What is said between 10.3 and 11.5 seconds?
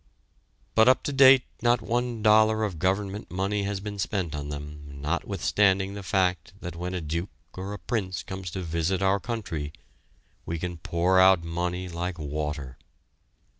we can pour out